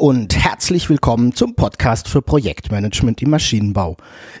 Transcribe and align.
Und 0.00 0.34
herzlich 0.34 0.88
willkommen 0.88 1.34
zum 1.34 1.54
Podcast 1.54 2.08
für 2.08 2.22
Projektmanagement 2.22 3.20
im 3.20 3.28
Maschinenbau. 3.28 3.98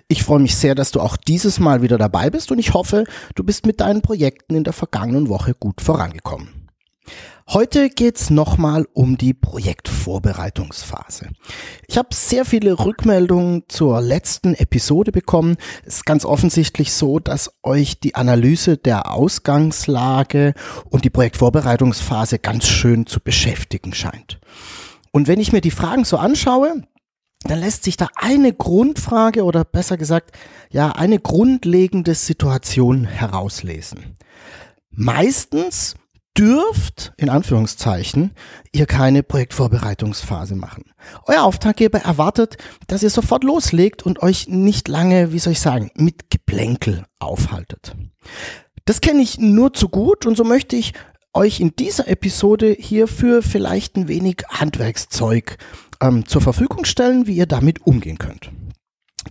Ich 0.08 0.22
freue 0.22 0.38
mich 0.38 0.56
sehr, 0.56 0.74
dass 0.74 0.90
du 0.90 1.00
auch 1.00 1.18
dieses 1.18 1.60
Mal 1.60 1.82
wieder 1.82 1.98
dabei 1.98 2.30
bist 2.30 2.50
und 2.50 2.58
ich 2.58 2.72
hoffe, 2.72 3.04
du 3.34 3.44
bist 3.44 3.66
mit 3.66 3.78
deinen 3.82 4.00
Projekten 4.00 4.54
in 4.54 4.64
der 4.64 4.72
vergangenen 4.72 5.28
Woche 5.28 5.52
gut 5.52 5.82
vorangekommen. 5.82 6.70
Heute 7.46 7.90
geht's 7.90 8.30
nochmal 8.30 8.86
um 8.94 9.18
die 9.18 9.34
Projektvorbereitungsphase. 9.34 11.28
Ich 11.88 11.98
habe 11.98 12.08
sehr 12.14 12.46
viele 12.46 12.78
Rückmeldungen 12.78 13.64
zur 13.68 14.00
letzten 14.00 14.54
Episode 14.54 15.12
bekommen. 15.12 15.58
Es 15.84 15.96
ist 15.96 16.06
ganz 16.06 16.24
offensichtlich 16.24 16.94
so, 16.94 17.18
dass 17.18 17.52
euch 17.62 18.00
die 18.00 18.14
Analyse 18.14 18.78
der 18.78 19.12
Ausgangslage 19.12 20.54
und 20.88 21.04
die 21.04 21.10
Projektvorbereitungsphase 21.10 22.38
ganz 22.38 22.66
schön 22.66 23.04
zu 23.04 23.20
beschäftigen 23.20 23.92
scheint. 23.92 24.40
Und 25.12 25.28
wenn 25.28 25.40
ich 25.40 25.52
mir 25.52 25.60
die 25.60 25.70
Fragen 25.70 26.04
so 26.04 26.16
anschaue, 26.16 26.82
dann 27.44 27.60
lässt 27.60 27.84
sich 27.84 27.96
da 27.96 28.08
eine 28.16 28.52
Grundfrage 28.52 29.44
oder 29.44 29.64
besser 29.64 29.96
gesagt, 29.96 30.36
ja, 30.70 30.92
eine 30.92 31.18
grundlegende 31.18 32.14
Situation 32.14 33.04
herauslesen. 33.04 34.16
Meistens 34.90 35.94
dürft, 36.36 37.12
in 37.16 37.28
Anführungszeichen, 37.28 38.32
ihr 38.72 38.86
keine 38.86 39.22
Projektvorbereitungsphase 39.22 40.54
machen. 40.54 40.84
Euer 41.26 41.42
Auftraggeber 41.42 42.00
erwartet, 42.00 42.56
dass 42.86 43.02
ihr 43.02 43.10
sofort 43.10 43.42
loslegt 43.42 44.04
und 44.04 44.22
euch 44.22 44.48
nicht 44.48 44.88
lange, 44.88 45.32
wie 45.32 45.38
soll 45.38 45.54
ich 45.54 45.60
sagen, 45.60 45.90
mit 45.94 46.30
Geplänkel 46.30 47.04
aufhaltet. 47.18 47.96
Das 48.84 49.00
kenne 49.00 49.22
ich 49.22 49.38
nur 49.38 49.72
zu 49.72 49.88
gut 49.88 50.26
und 50.26 50.36
so 50.36 50.44
möchte 50.44 50.76
ich 50.76 50.94
euch 51.32 51.60
in 51.60 51.74
dieser 51.76 52.08
Episode 52.08 52.76
hierfür 52.78 53.42
vielleicht 53.42 53.96
ein 53.96 54.08
wenig 54.08 54.42
Handwerkszeug 54.48 55.58
ähm, 56.00 56.26
zur 56.26 56.40
Verfügung 56.40 56.84
stellen, 56.84 57.26
wie 57.26 57.36
ihr 57.36 57.46
damit 57.46 57.86
umgehen 57.86 58.18
könnt. 58.18 58.50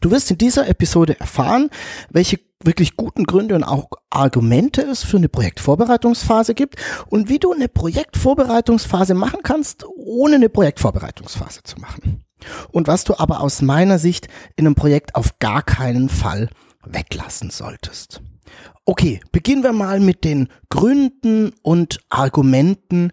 Du 0.02 0.12
wirst 0.12 0.30
in 0.32 0.38
dieser 0.38 0.68
Episode 0.68 1.20
erfahren, 1.20 1.70
welche 2.10 2.40
wirklich 2.64 2.96
guten 2.98 3.24
Gründe 3.24 3.56
und 3.56 3.64
auch 3.64 3.90
Argumente 4.10 4.82
es 4.82 5.04
für 5.04 5.18
eine 5.18 5.30
Projektvorbereitungsphase 5.30 6.54
gibt 6.54 6.76
und 7.08 7.30
wie 7.30 7.40
du 7.40 7.54
eine 7.54 7.70
Projektvorbereitungsphase 7.70 9.14
machen 9.14 9.40
kannst, 9.44 9.86
ohne 9.96 10.36
eine 10.36 10.50
Projektvorbereitungsphase 10.50 11.64
zu 11.64 11.80
machen. 11.80 12.26
Und 12.72 12.88
was 12.88 13.04
du 13.04 13.18
aber 13.18 13.42
aus 13.42 13.62
meiner 13.62 14.00
Sicht 14.00 14.28
in 14.56 14.66
einem 14.66 14.76
Projekt 14.76 15.16
auf 15.16 15.40
gar 15.40 15.64
keinen 15.64 16.10
Fall 16.10 16.50
weglassen 16.86 17.50
solltest. 17.50 18.22
Okay, 18.86 19.22
beginnen 19.32 19.64
wir 19.64 19.74
mal 19.74 20.00
mit 20.00 20.24
den 20.24 20.50
Gründen 20.70 21.54
und 21.62 22.00
Argumenten 22.10 23.12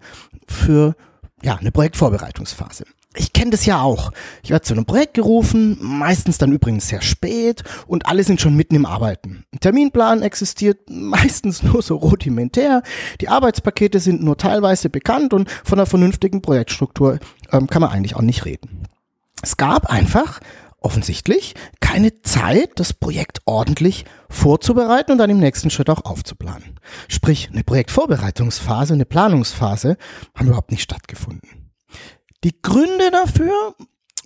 für 0.49 0.95
ja, 1.43 1.57
eine 1.57 1.71
Projektvorbereitungsphase. 1.71 2.85
Ich 3.19 3.33
kenne 3.33 3.51
das 3.51 3.65
ja 3.65 3.81
auch. 3.81 4.13
Ich 4.43 4.51
werde 4.51 4.65
zu 4.65 4.75
einem 4.75 4.85
Projekt 4.85 5.15
gerufen, 5.15 5.79
meistens 5.81 6.37
dann 6.39 6.53
übrigens 6.53 6.89
sehr 6.89 7.01
spät 7.01 7.63
und 7.87 8.07
alle 8.07 8.23
sind 8.25 8.41
schon 8.41 8.55
mitten 8.55 8.75
im 8.75 8.85
Arbeiten. 8.85 9.45
Ein 9.53 9.61
Terminplan 9.61 10.23
existiert 10.23 10.81
meistens 10.91 11.63
nur 11.63 11.83
so 11.83 11.97
rudimentär. 11.97 12.83
Die 13.21 13.29
Arbeitspakete 13.29 14.01
sind 14.01 14.23
nur 14.23 14.37
teilweise 14.37 14.91
bekannt 14.91 15.33
und 15.33 15.51
von 15.65 15.79
einer 15.79 15.87
vernünftigen 15.87 16.43
Projektstruktur 16.43 17.19
ähm, 17.53 17.69
kann 17.69 17.81
man 17.81 17.91
eigentlich 17.91 18.17
auch 18.17 18.23
nicht 18.23 18.45
reden. 18.45 18.83
Es 19.43 19.57
gab 19.57 19.87
einfach 19.87 20.41
offensichtlich 20.87 21.55
keine 21.81 22.23
Zeit, 22.23 22.71
das 22.77 22.93
Projekt 22.93 23.41
ordentlich 23.45 24.05
vorzubereiten 24.31 25.11
und 25.11 25.19
dann 25.19 25.31
im 25.31 25.41
nächsten 25.41 25.69
Schritt 25.69 25.91
auch 25.91 26.05
aufzuplanen. 26.05 26.79
Sprich, 27.09 27.49
eine 27.53 27.65
Projektvorbereitungsphase, 27.65 28.95
eine 28.95 29.05
Planungsphase 29.05 29.97
haben 30.37 30.47
überhaupt 30.47 30.71
nicht 30.71 30.83
stattgefunden. 30.83 31.73
Die 32.45 32.63
Gründe 32.63 33.11
dafür 33.11 33.75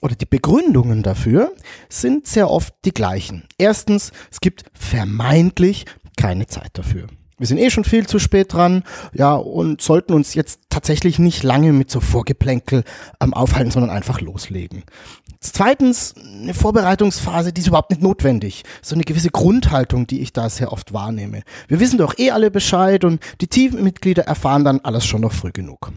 oder 0.02 0.14
die 0.14 0.26
Begründungen 0.26 1.02
dafür 1.02 1.54
sind 1.88 2.26
sehr 2.26 2.50
oft 2.50 2.74
die 2.84 2.92
gleichen. 2.92 3.48
Erstens, 3.56 4.12
es 4.30 4.40
gibt 4.40 4.64
vermeintlich 4.74 5.86
keine 6.18 6.46
Zeit 6.46 6.72
dafür. 6.74 7.06
Wir 7.40 7.46
sind 7.46 7.56
eh 7.56 7.70
schon 7.70 7.84
viel 7.84 8.06
zu 8.06 8.18
spät 8.18 8.52
dran, 8.52 8.84
ja, 9.14 9.34
und 9.34 9.80
sollten 9.80 10.12
uns 10.12 10.34
jetzt 10.34 10.60
tatsächlich 10.68 11.18
nicht 11.18 11.42
lange 11.42 11.72
mit 11.72 11.90
so 11.90 12.00
Vorgeplänkel 12.00 12.84
ähm, 13.18 13.32
aufhalten, 13.32 13.70
sondern 13.70 13.88
einfach 13.90 14.20
loslegen. 14.20 14.82
Zweitens, 15.40 16.14
eine 16.22 16.52
Vorbereitungsphase, 16.52 17.54
die 17.54 17.62
ist 17.62 17.68
überhaupt 17.68 17.92
nicht 17.92 18.02
notwendig. 18.02 18.64
So 18.82 18.94
eine 18.94 19.04
gewisse 19.04 19.30
Grundhaltung, 19.30 20.06
die 20.06 20.20
ich 20.20 20.34
da 20.34 20.50
sehr 20.50 20.70
oft 20.70 20.92
wahrnehme. 20.92 21.42
Wir 21.66 21.80
wissen 21.80 21.96
doch 21.96 22.18
eh 22.18 22.30
alle 22.30 22.50
Bescheid 22.50 23.04
und 23.04 23.22
die 23.40 23.46
Teammitglieder 23.46 24.24
erfahren 24.24 24.66
dann 24.66 24.80
alles 24.80 25.06
schon 25.06 25.22
noch 25.22 25.32
früh 25.32 25.50
genug. 25.50 25.92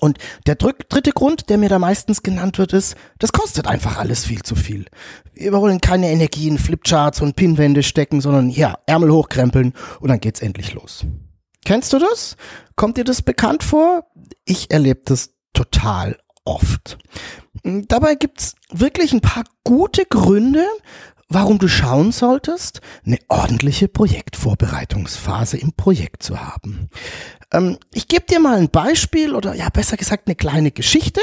Und 0.00 0.18
der 0.46 0.56
dritte 0.56 1.12
Grund, 1.12 1.48
der 1.48 1.58
mir 1.58 1.68
da 1.68 1.78
meistens 1.78 2.22
genannt 2.22 2.58
wird, 2.58 2.72
ist, 2.72 2.96
das 3.18 3.32
kostet 3.32 3.66
einfach 3.66 3.98
alles 3.98 4.24
viel 4.24 4.42
zu 4.42 4.54
viel. 4.54 4.86
Wir 5.34 5.52
wollen 5.52 5.80
keine 5.80 6.10
Energie 6.10 6.48
in 6.48 6.58
Flipcharts 6.58 7.20
und 7.20 7.36
Pinwände 7.36 7.82
stecken, 7.82 8.20
sondern 8.20 8.50
ja, 8.50 8.78
Ärmel 8.86 9.12
hochkrempeln 9.12 9.74
und 10.00 10.08
dann 10.08 10.20
geht's 10.20 10.40
endlich 10.40 10.74
los. 10.74 11.04
Kennst 11.64 11.92
du 11.92 11.98
das? 11.98 12.36
Kommt 12.76 12.96
dir 12.96 13.04
das 13.04 13.22
bekannt 13.22 13.62
vor? 13.62 14.04
Ich 14.44 14.70
erlebe 14.70 15.00
das 15.04 15.34
total 15.52 16.18
oft. 16.44 16.98
Dabei 17.62 18.14
gibt's 18.14 18.54
wirklich 18.70 19.12
ein 19.12 19.20
paar 19.20 19.44
gute 19.64 20.04
Gründe, 20.06 20.64
warum 21.28 21.58
du 21.58 21.68
schauen 21.68 22.12
solltest, 22.12 22.80
eine 23.04 23.18
ordentliche 23.28 23.88
Projektvorbereitungsphase 23.88 25.58
im 25.58 25.72
Projekt 25.72 26.22
zu 26.22 26.40
haben. 26.40 26.88
Ähm, 27.52 27.78
ich 27.92 28.08
gebe 28.08 28.26
dir 28.26 28.40
mal 28.40 28.58
ein 28.58 28.70
Beispiel 28.70 29.34
oder 29.34 29.54
ja 29.54 29.68
besser 29.68 29.96
gesagt 29.96 30.26
eine 30.26 30.36
kleine 30.36 30.70
Geschichte, 30.70 31.20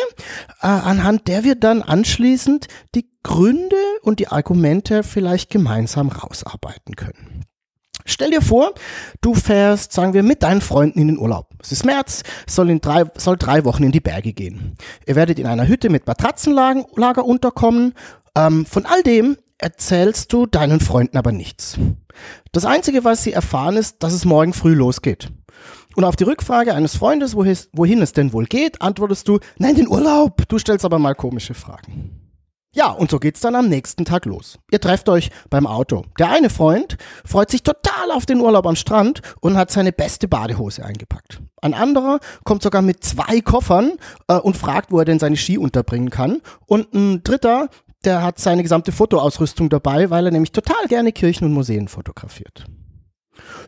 äh, 0.62 0.68
anhand 0.68 1.28
der 1.28 1.44
wir 1.44 1.56
dann 1.56 1.82
anschließend 1.82 2.68
die 2.94 3.10
Gründe 3.24 3.76
und 4.04 4.20
die 4.20 4.28
Argumente 4.28 5.04
vielleicht 5.04 5.50
gemeinsam 5.50 6.10
rausarbeiten 6.10 6.96
können. 6.96 7.44
Stell 8.08 8.30
dir 8.30 8.42
vor, 8.42 8.76
du 9.22 9.34
fährst, 9.34 9.92
sagen 9.92 10.14
wir, 10.14 10.22
mit 10.22 10.44
deinen 10.44 10.62
Freunden 10.62 11.00
in 11.00 11.08
den 11.08 11.18
Urlaub. 11.18 11.50
Es 11.60 11.72
ist 11.72 11.86
März, 11.86 12.22
soll, 12.46 12.70
in 12.70 12.80
drei, 12.80 13.06
soll 13.18 13.36
drei 13.36 13.66
Wochen 13.66 13.84
in 13.84 13.92
die 13.92 14.00
Berge 14.00 14.34
gehen. 14.34 14.76
Ihr 15.08 15.16
werdet 15.16 15.40
in 15.40 15.48
einer 15.48 15.68
Hütte 15.68 15.90
mit 15.90 16.06
Matratzenlager 16.06 17.26
unterkommen. 17.26 17.96
Ähm, 18.38 18.68
von 18.68 18.86
all 18.86 19.02
dem 19.02 19.38
erzählst 19.58 20.34
du 20.34 20.46
deinen 20.46 20.80
Freunden 20.80 21.18
aber 21.18 21.32
nichts. 21.32 21.78
Das 22.52 22.66
Einzige, 22.66 23.04
was 23.04 23.24
sie 23.24 23.34
erfahren, 23.34 23.78
ist, 23.78 24.04
dass 24.04 24.14
es 24.14 24.26
morgen 24.26 24.54
früh 24.54 24.74
losgeht. 24.74 25.30
Und 25.96 26.04
auf 26.04 26.16
die 26.16 26.26
Rückfrage 26.26 26.74
eines 26.74 26.98
Freundes, 26.98 27.36
wohin 27.36 28.02
es 28.02 28.12
denn 28.12 28.34
wohl 28.34 28.46
geht, 28.46 28.82
antwortest 28.82 29.28
du, 29.28 29.40
nein, 29.58 29.76
den 29.76 29.88
Urlaub. 29.88 30.44
Du 30.50 30.60
stellst 30.60 30.84
aber 30.84 31.00
mal 31.00 31.16
komische 31.16 31.54
Fragen. 31.54 32.26
Ja, 32.76 32.90
und 32.92 33.10
so 33.10 33.20
geht's 33.20 33.40
dann 33.40 33.56
am 33.56 33.70
nächsten 33.70 34.04
Tag 34.04 34.26
los. 34.26 34.60
Ihr 34.70 34.82
trefft 34.82 35.08
euch 35.08 35.32
beim 35.50 35.66
Auto. 35.66 36.04
Der 36.20 36.30
eine 36.30 36.50
Freund 36.50 36.98
freut 37.24 37.50
sich 37.50 37.64
total 37.64 38.12
auf 38.12 38.26
den 38.26 38.42
Urlaub 38.42 38.68
am 38.68 38.76
Strand 38.76 39.22
und 39.40 39.56
hat 39.56 39.72
seine 39.72 39.94
beste 39.94 40.28
Badehose 40.28 40.84
eingepackt. 40.84 41.42
Ein 41.62 41.74
anderer 41.74 42.20
kommt 42.44 42.64
sogar 42.64 42.82
mit 42.82 43.02
zwei 43.02 43.40
Koffern 43.40 43.94
äh, 44.28 44.36
und 44.36 44.58
fragt, 44.58 44.92
wo 44.92 45.00
er 45.00 45.06
denn 45.06 45.20
seine 45.20 45.38
Ski 45.38 45.58
unterbringen 45.58 46.10
kann. 46.10 46.42
Und 46.66 46.94
ein 46.94 47.24
dritter 47.24 47.70
der 48.06 48.22
hat 48.24 48.40
seine 48.40 48.64
gesamte 48.64 48.92
Fotoausrüstung 48.92 49.70
dabei, 49.70 50.10
weil 50.10 50.26
er 50.26 50.32
nämlich 50.32 50.52
total 50.52 50.88
gerne 50.88 51.12
Kirchen 51.12 51.46
und 51.46 51.54
Museen 51.54 51.88
fotografiert. 51.88 52.66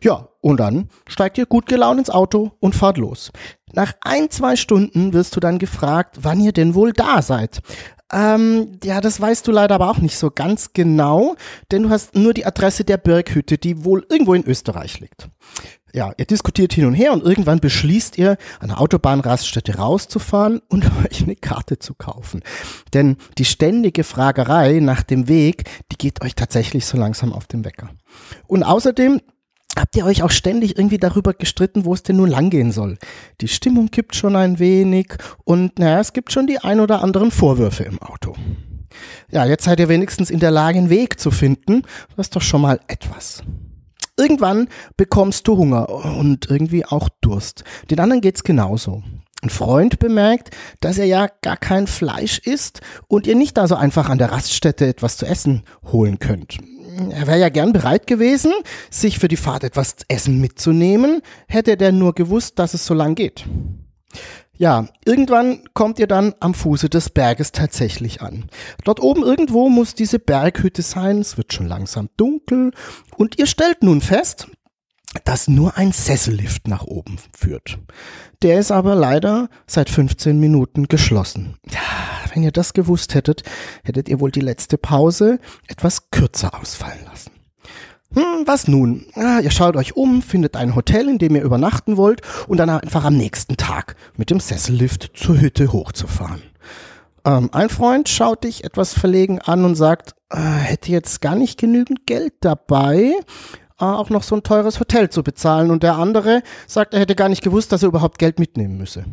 Ja, 0.02 0.28
und 0.40 0.58
dann 0.58 0.88
steigt 1.06 1.38
ihr 1.38 1.46
gut 1.46 1.66
gelaunt 1.66 1.98
ins 1.98 2.10
Auto 2.10 2.52
und 2.60 2.74
fahrt 2.74 2.96
los. 2.96 3.32
Nach 3.72 3.92
ein, 4.00 4.30
zwei 4.30 4.56
Stunden 4.56 5.12
wirst 5.12 5.36
du 5.36 5.40
dann 5.40 5.58
gefragt, 5.58 6.18
wann 6.22 6.40
ihr 6.40 6.52
denn 6.52 6.74
wohl 6.74 6.92
da 6.92 7.20
seid. 7.20 7.60
Ähm, 8.10 8.78
ja, 8.82 9.02
das 9.02 9.20
weißt 9.20 9.46
du 9.46 9.52
leider 9.52 9.74
aber 9.74 9.90
auch 9.90 9.98
nicht 9.98 10.16
so 10.16 10.30
ganz 10.30 10.72
genau, 10.72 11.36
denn 11.70 11.82
du 11.82 11.90
hast 11.90 12.14
nur 12.14 12.32
die 12.32 12.46
Adresse 12.46 12.84
der 12.84 12.96
Berghütte, 12.96 13.58
die 13.58 13.84
wohl 13.84 14.06
irgendwo 14.08 14.32
in 14.32 14.46
Österreich 14.46 15.00
liegt 15.00 15.28
ja, 15.94 16.12
ihr 16.16 16.26
diskutiert 16.26 16.72
hin 16.72 16.86
und 16.86 16.94
her 16.94 17.12
und 17.12 17.24
irgendwann 17.24 17.60
beschließt 17.60 18.18
ihr, 18.18 18.36
an 18.60 18.68
der 18.68 18.80
Autobahnraststätte 18.80 19.76
rauszufahren 19.76 20.60
und 20.68 20.84
euch 21.04 21.22
eine 21.22 21.36
Karte 21.36 21.78
zu 21.78 21.94
kaufen. 21.94 22.42
Denn 22.94 23.16
die 23.38 23.44
ständige 23.44 24.04
Fragerei 24.04 24.80
nach 24.80 25.02
dem 25.02 25.28
Weg, 25.28 25.64
die 25.90 25.98
geht 25.98 26.22
euch 26.22 26.34
tatsächlich 26.34 26.86
so 26.86 26.96
langsam 26.98 27.32
auf 27.32 27.46
den 27.46 27.64
Wecker. 27.64 27.90
Und 28.46 28.62
außerdem 28.62 29.20
habt 29.78 29.96
ihr 29.96 30.04
euch 30.04 30.22
auch 30.22 30.30
ständig 30.30 30.76
irgendwie 30.76 30.98
darüber 30.98 31.32
gestritten, 31.34 31.84
wo 31.84 31.94
es 31.94 32.02
denn 32.02 32.16
nun 32.16 32.28
langgehen 32.28 32.72
soll. 32.72 32.98
Die 33.40 33.48
Stimmung 33.48 33.90
kippt 33.90 34.16
schon 34.16 34.36
ein 34.36 34.58
wenig 34.58 35.14
und 35.44 35.78
naja, 35.78 36.00
es 36.00 36.12
gibt 36.12 36.32
schon 36.32 36.46
die 36.46 36.58
ein 36.58 36.80
oder 36.80 37.02
anderen 37.02 37.30
Vorwürfe 37.30 37.84
im 37.84 38.00
Auto. 38.02 38.34
Ja, 39.30 39.44
jetzt 39.44 39.64
seid 39.64 39.78
ihr 39.78 39.88
wenigstens 39.88 40.30
in 40.30 40.40
der 40.40 40.50
Lage, 40.50 40.78
einen 40.78 40.90
Weg 40.90 41.20
zu 41.20 41.30
finden. 41.30 41.82
Das 42.16 42.26
ist 42.26 42.36
doch 42.36 42.42
schon 42.42 42.62
mal 42.62 42.80
etwas. 42.88 43.42
Irgendwann 44.18 44.68
bekommst 44.96 45.46
du 45.48 45.56
Hunger 45.56 45.88
und 45.88 46.50
irgendwie 46.50 46.84
auch 46.84 47.08
Durst. 47.20 47.64
Den 47.90 48.00
anderen 48.00 48.20
geht's 48.20 48.42
genauso. 48.42 49.02
Ein 49.40 49.50
Freund 49.50 50.00
bemerkt, 50.00 50.50
dass 50.80 50.98
er 50.98 51.04
ja 51.04 51.28
gar 51.42 51.56
kein 51.56 51.86
Fleisch 51.86 52.40
isst 52.40 52.80
und 53.06 53.28
ihr 53.28 53.36
nicht 53.36 53.56
also 53.58 53.76
einfach 53.76 54.08
an 54.08 54.18
der 54.18 54.32
Raststätte 54.32 54.86
etwas 54.86 55.16
zu 55.16 55.26
essen 55.26 55.62
holen 55.84 56.18
könnt. 56.18 56.58
Er 57.10 57.28
wäre 57.28 57.38
ja 57.38 57.48
gern 57.48 57.72
bereit 57.72 58.08
gewesen, 58.08 58.52
sich 58.90 59.20
für 59.20 59.28
die 59.28 59.36
Fahrt 59.36 59.62
etwas 59.62 59.94
Essen 60.08 60.40
mitzunehmen, 60.40 61.22
hätte 61.46 61.76
der 61.76 61.92
nur 61.92 62.14
gewusst, 62.14 62.58
dass 62.58 62.74
es 62.74 62.84
so 62.84 62.94
lang 62.94 63.14
geht. 63.14 63.44
Ja, 64.58 64.88
irgendwann 65.04 65.60
kommt 65.72 66.00
ihr 66.00 66.08
dann 66.08 66.34
am 66.40 66.52
Fuße 66.52 66.88
des 66.88 67.10
Berges 67.10 67.52
tatsächlich 67.52 68.22
an. 68.22 68.46
Dort 68.84 69.00
oben 69.00 69.22
irgendwo 69.22 69.68
muss 69.68 69.94
diese 69.94 70.18
Berghütte 70.18 70.82
sein, 70.82 71.20
es 71.20 71.36
wird 71.36 71.52
schon 71.52 71.68
langsam 71.68 72.10
dunkel 72.16 72.72
und 73.16 73.38
ihr 73.38 73.46
stellt 73.46 73.84
nun 73.84 74.00
fest, 74.00 74.48
dass 75.24 75.46
nur 75.46 75.76
ein 75.76 75.92
Sessellift 75.92 76.66
nach 76.66 76.82
oben 76.82 77.18
führt. 77.36 77.78
Der 78.42 78.58
ist 78.58 78.72
aber 78.72 78.96
leider 78.96 79.48
seit 79.66 79.90
15 79.90 80.38
Minuten 80.40 80.88
geschlossen. 80.88 81.56
Wenn 82.34 82.42
ihr 82.42 82.52
das 82.52 82.72
gewusst 82.72 83.14
hättet, 83.14 83.44
hättet 83.84 84.08
ihr 84.08 84.20
wohl 84.20 84.32
die 84.32 84.40
letzte 84.40 84.76
Pause 84.76 85.38
etwas 85.68 86.10
kürzer 86.10 86.60
ausfallen 86.60 87.04
lassen. 87.04 87.30
Hm, 88.14 88.46
was 88.46 88.68
nun? 88.68 89.06
Ah, 89.14 89.40
ihr 89.40 89.50
schaut 89.50 89.76
euch 89.76 89.96
um, 89.96 90.22
findet 90.22 90.56
ein 90.56 90.74
Hotel, 90.74 91.08
in 91.08 91.18
dem 91.18 91.36
ihr 91.36 91.42
übernachten 91.42 91.96
wollt 91.96 92.22
und 92.46 92.56
dann 92.56 92.70
einfach 92.70 93.04
am 93.04 93.16
nächsten 93.16 93.56
Tag 93.56 93.96
mit 94.16 94.30
dem 94.30 94.40
Sessellift 94.40 95.10
zur 95.14 95.38
Hütte 95.40 95.72
hochzufahren. 95.72 96.42
Ähm, 97.24 97.50
ein 97.52 97.68
Freund 97.68 98.08
schaut 98.08 98.44
dich 98.44 98.64
etwas 98.64 98.94
verlegen 98.94 99.40
an 99.40 99.64
und 99.64 99.74
sagt, 99.74 100.14
äh, 100.30 100.38
hätte 100.38 100.90
jetzt 100.90 101.20
gar 101.20 101.34
nicht 101.34 101.58
genügend 101.60 102.06
Geld 102.06 102.32
dabei, 102.40 103.12
äh, 103.78 103.84
auch 103.84 104.08
noch 104.08 104.22
so 104.22 104.36
ein 104.36 104.42
teures 104.42 104.80
Hotel 104.80 105.10
zu 105.10 105.22
bezahlen. 105.22 105.70
Und 105.70 105.82
der 105.82 105.96
andere 105.96 106.42
sagt, 106.66 106.94
er 106.94 107.00
hätte 107.00 107.14
gar 107.14 107.28
nicht 107.28 107.42
gewusst, 107.42 107.72
dass 107.72 107.82
er 107.82 107.88
überhaupt 107.88 108.18
Geld 108.18 108.38
mitnehmen 108.38 108.78
müsse. 108.78 109.04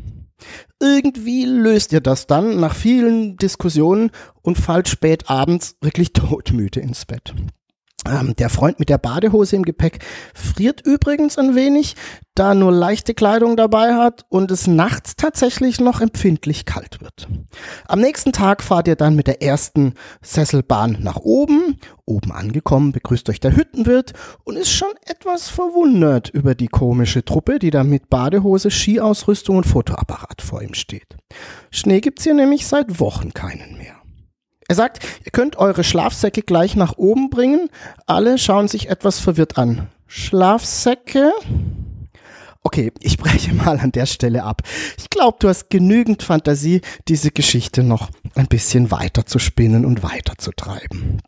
Irgendwie 0.79 1.45
löst 1.45 1.91
ihr 1.91 2.01
das 2.01 2.27
dann 2.27 2.59
nach 2.59 2.75
vielen 2.75 3.37
Diskussionen 3.37 4.11
und 4.41 4.57
fallt 4.57 4.87
spät 4.87 5.29
abends 5.29 5.75
wirklich 5.81 6.13
todmüde 6.13 6.79
ins 6.79 7.05
Bett. 7.05 7.33
Ähm, 8.07 8.35
der 8.35 8.49
Freund 8.49 8.79
mit 8.79 8.89
der 8.89 8.97
Badehose 8.97 9.55
im 9.55 9.63
Gepäck 9.63 9.99
friert 10.33 10.81
übrigens 10.85 11.37
ein 11.37 11.55
wenig, 11.55 11.95
da 12.35 12.53
nur 12.53 12.71
leichte 12.71 13.13
Kleidung 13.13 13.55
dabei 13.55 13.95
hat 13.95 14.25
und 14.29 14.51
es 14.51 14.67
nachts 14.67 15.15
tatsächlich 15.15 15.79
noch 15.79 16.01
empfindlich 16.01 16.65
kalt 16.65 17.01
wird. 17.01 17.27
Am 17.87 17.99
nächsten 17.99 18.33
Tag 18.33 18.61
fahrt 18.61 18.87
ihr 18.87 18.95
dann 18.95 19.15
mit 19.15 19.27
der 19.27 19.41
ersten 19.41 19.93
Sesselbahn 20.21 20.97
nach 20.99 21.17
oben. 21.17 21.79
Oben 22.05 22.31
angekommen 22.31 22.91
begrüßt 22.91 23.29
euch 23.29 23.39
der 23.39 23.55
Hüttenwirt 23.55 24.13
und 24.43 24.57
ist 24.57 24.71
schon 24.71 24.91
etwas 25.05 25.49
verwundert 25.49 26.29
über 26.29 26.53
die 26.53 26.67
komische 26.67 27.25
Truppe, 27.25 27.57
die 27.57 27.71
da 27.71 27.83
mit 27.83 28.09
Badehose, 28.09 28.69
Skiausrüstung 28.69 29.57
und 29.57 29.65
Fotoapparat 29.65 30.41
vor 30.41 30.61
ihm 30.61 30.73
steht. 30.73 31.15
Schnee 31.71 32.01
gibt's 32.01 32.23
hier 32.23 32.35
nämlich 32.35 32.67
seit 32.67 32.99
Wochen 32.99 33.33
keinen. 33.33 33.74
Er 34.67 34.75
sagt, 34.75 35.05
ihr 35.23 35.31
könnt 35.31 35.57
eure 35.57 35.83
Schlafsäcke 35.83 36.41
gleich 36.41 36.75
nach 36.75 36.97
oben 36.97 37.29
bringen. 37.29 37.69
Alle 38.07 38.37
schauen 38.37 38.67
sich 38.67 38.89
etwas 38.89 39.19
verwirrt 39.19 39.57
an. 39.57 39.89
Schlafsäcke? 40.07 41.31
Okay, 42.63 42.91
ich 42.99 43.17
breche 43.17 43.53
mal 43.53 43.79
an 43.79 43.91
der 43.91 44.07
Stelle 44.07 44.43
ab. 44.43 44.63
Ich 44.97 45.09
glaube, 45.11 45.37
du 45.39 45.47
hast 45.47 45.69
genügend 45.69 46.23
Fantasie, 46.23 46.81
diese 47.07 47.29
Geschichte 47.29 47.83
noch 47.83 48.09
ein 48.33 48.47
bisschen 48.47 48.89
weiter 48.89 49.25
zu 49.25 49.37
spinnen 49.37 49.85
und 49.85 50.01
weiter 50.01 50.33
zu 50.37 50.51
treiben. 50.51 51.21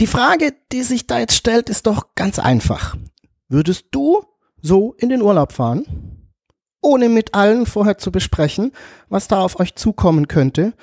Die 0.00 0.08
Frage, 0.08 0.52
die 0.72 0.82
sich 0.82 1.06
da 1.06 1.20
jetzt 1.20 1.34
stellt, 1.34 1.70
ist 1.70 1.86
doch 1.86 2.14
ganz 2.16 2.40
einfach. 2.40 2.96
Würdest 3.48 3.86
du 3.92 4.24
so 4.60 4.94
in 4.98 5.10
den 5.10 5.22
Urlaub 5.22 5.52
fahren? 5.52 6.15
Ohne 6.80 7.08
mit 7.08 7.34
allen 7.34 7.66
vorher 7.66 7.98
zu 7.98 8.12
besprechen, 8.12 8.72
was 9.08 9.28
da 9.28 9.40
auf 9.40 9.58
euch 9.58 9.74
zukommen 9.74 10.28
könnte 10.28 10.74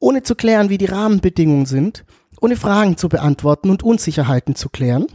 ohne 0.00 0.22
zu 0.22 0.34
klären, 0.34 0.70
wie 0.70 0.78
die 0.78 0.86
Rahmenbedingungen 0.86 1.66
sind, 1.66 2.04
ohne 2.40 2.56
Fragen 2.56 2.96
zu 2.96 3.08
beantworten 3.08 3.70
und 3.70 3.82
Unsicherheiten 3.82 4.56
zu 4.56 4.70
klären? 4.70 5.06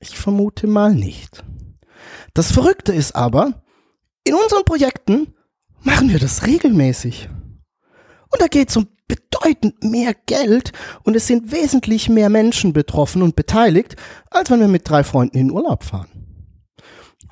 Ich 0.00 0.18
vermute 0.18 0.66
mal 0.66 0.94
nicht. 0.94 1.44
Das 2.34 2.50
Verrückte 2.50 2.92
ist 2.92 3.14
aber, 3.14 3.62
in 4.24 4.34
unseren 4.34 4.64
Projekten 4.64 5.34
machen 5.80 6.08
wir 6.08 6.18
das 6.18 6.46
regelmäßig. 6.46 7.28
Und 8.30 8.40
da 8.40 8.46
geht 8.46 8.70
es 8.70 8.76
um 8.78 8.88
bedeutend 9.06 9.84
mehr 9.84 10.14
Geld 10.26 10.72
und 11.04 11.14
es 11.14 11.26
sind 11.26 11.52
wesentlich 11.52 12.08
mehr 12.08 12.30
Menschen 12.30 12.72
betroffen 12.72 13.20
und 13.20 13.36
beteiligt, 13.36 13.96
als 14.30 14.50
wenn 14.50 14.60
wir 14.60 14.68
mit 14.68 14.88
drei 14.88 15.04
Freunden 15.04 15.36
in 15.36 15.50
Urlaub 15.50 15.84
fahren. 15.84 16.08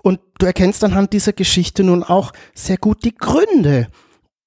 Und 0.03 0.21
du 0.39 0.47
erkennst 0.47 0.83
anhand 0.85 1.13
dieser 1.13 1.33
Geschichte 1.33 1.85
nun 1.85 2.03
auch 2.03 2.33
sehr 2.55 2.79
gut 2.79 3.05
die 3.05 3.15
Gründe, 3.15 3.89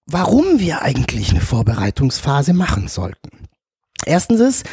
warum 0.06 0.60
wir 0.60 0.82
eigentlich 0.82 1.32
eine 1.32 1.42
Vorbereitungsphase 1.42 2.54
machen 2.54 2.88
sollten. 2.88 3.48
Erstens 4.06 4.40
ist, 4.40 4.66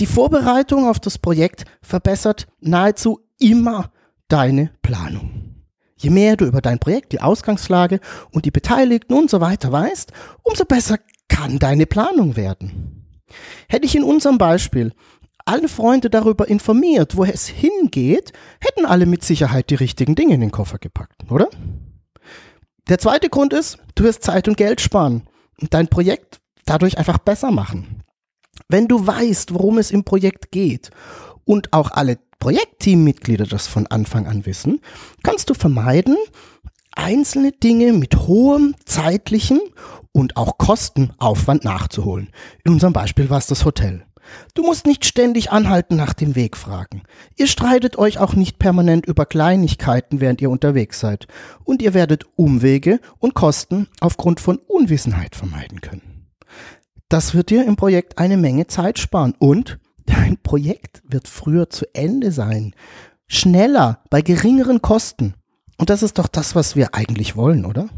die 0.00 0.06
Vorbereitung 0.06 0.88
auf 0.88 1.00
das 1.00 1.18
Projekt 1.18 1.64
verbessert 1.82 2.46
nahezu 2.60 3.20
immer 3.38 3.90
deine 4.28 4.70
Planung. 4.82 5.64
Je 5.96 6.10
mehr 6.10 6.36
du 6.36 6.44
über 6.44 6.60
dein 6.60 6.78
Projekt, 6.78 7.12
die 7.12 7.20
Ausgangslage 7.20 7.98
und 8.30 8.44
die 8.44 8.52
Beteiligten 8.52 9.14
und 9.14 9.30
so 9.30 9.40
weiter 9.40 9.72
weißt, 9.72 10.12
umso 10.42 10.64
besser 10.64 10.98
kann 11.28 11.58
deine 11.58 11.86
Planung 11.86 12.36
werden. 12.36 13.22
Hätte 13.68 13.86
ich 13.86 13.96
in 13.96 14.04
unserem 14.04 14.38
Beispiel 14.38 14.92
alle 15.48 15.68
Freunde 15.68 16.10
darüber 16.10 16.46
informiert, 16.46 17.16
wo 17.16 17.24
es 17.24 17.46
hingeht, 17.46 18.32
hätten 18.60 18.84
alle 18.84 19.06
mit 19.06 19.24
Sicherheit 19.24 19.70
die 19.70 19.76
richtigen 19.76 20.14
Dinge 20.14 20.34
in 20.34 20.42
den 20.42 20.50
Koffer 20.50 20.78
gepackt, 20.78 21.30
oder? 21.30 21.48
Der 22.88 22.98
zweite 22.98 23.30
Grund 23.30 23.54
ist, 23.54 23.78
du 23.94 24.04
wirst 24.04 24.22
Zeit 24.22 24.46
und 24.46 24.58
Geld 24.58 24.80
sparen 24.80 25.22
und 25.60 25.72
dein 25.72 25.88
Projekt 25.88 26.40
dadurch 26.66 26.98
einfach 26.98 27.18
besser 27.18 27.50
machen. 27.50 28.02
Wenn 28.68 28.88
du 28.88 29.06
weißt, 29.06 29.54
worum 29.54 29.78
es 29.78 29.90
im 29.90 30.04
Projekt 30.04 30.50
geht 30.50 30.90
und 31.46 31.72
auch 31.72 31.92
alle 31.92 32.18
Projektteammitglieder 32.40 33.46
das 33.46 33.66
von 33.66 33.86
Anfang 33.86 34.26
an 34.26 34.44
wissen, 34.44 34.80
kannst 35.22 35.48
du 35.48 35.54
vermeiden, 35.54 36.16
einzelne 36.92 37.52
Dinge 37.52 37.94
mit 37.94 38.16
hohem 38.26 38.74
zeitlichen 38.84 39.60
und 40.12 40.36
auch 40.36 40.58
Kostenaufwand 40.58 41.64
nachzuholen. 41.64 42.30
In 42.64 42.72
unserem 42.72 42.92
Beispiel 42.92 43.30
war 43.30 43.38
es 43.38 43.46
das 43.46 43.64
Hotel. 43.64 44.04
Du 44.54 44.62
musst 44.62 44.86
nicht 44.86 45.04
ständig 45.04 45.50
anhalten 45.50 45.96
nach 45.96 46.12
dem 46.12 46.34
Weg 46.34 46.56
fragen. 46.56 47.02
Ihr 47.36 47.46
streitet 47.46 47.98
euch 47.98 48.18
auch 48.18 48.34
nicht 48.34 48.58
permanent 48.58 49.06
über 49.06 49.26
Kleinigkeiten, 49.26 50.20
während 50.20 50.40
ihr 50.40 50.50
unterwegs 50.50 51.00
seid. 51.00 51.26
Und 51.64 51.82
ihr 51.82 51.94
werdet 51.94 52.24
Umwege 52.36 53.00
und 53.18 53.34
Kosten 53.34 53.88
aufgrund 54.00 54.40
von 54.40 54.58
Unwissenheit 54.58 55.36
vermeiden 55.36 55.80
können. 55.80 56.26
Das 57.08 57.34
wird 57.34 57.50
dir 57.50 57.64
im 57.64 57.76
Projekt 57.76 58.18
eine 58.18 58.36
Menge 58.36 58.66
Zeit 58.66 58.98
sparen 58.98 59.34
und 59.38 59.78
dein 60.04 60.36
Projekt 60.42 61.02
wird 61.04 61.26
früher 61.28 61.70
zu 61.70 61.86
Ende 61.94 62.32
sein. 62.32 62.74
Schneller, 63.28 64.02
bei 64.10 64.22
geringeren 64.22 64.82
Kosten. 64.82 65.34
Und 65.78 65.90
das 65.90 66.02
ist 66.02 66.18
doch 66.18 66.28
das, 66.28 66.54
was 66.54 66.76
wir 66.76 66.94
eigentlich 66.94 67.36
wollen, 67.36 67.64
oder? 67.64 67.88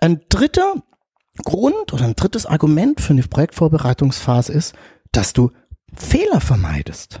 Ein 0.00 0.20
dritter 0.28 0.82
Grund 1.44 1.92
oder 1.92 2.04
ein 2.04 2.16
drittes 2.16 2.46
Argument 2.46 3.00
für 3.00 3.12
eine 3.12 3.22
Projektvorbereitungsphase 3.22 4.52
ist, 4.52 4.74
dass 5.12 5.32
du 5.32 5.50
Fehler 5.94 6.40
vermeidest. 6.40 7.20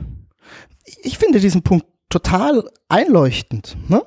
Ich 1.02 1.18
finde 1.18 1.40
diesen 1.40 1.62
Punkt 1.62 1.86
total 2.08 2.68
einleuchtend. 2.88 3.76
Ne? 3.88 4.02